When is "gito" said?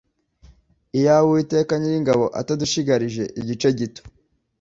3.79-4.01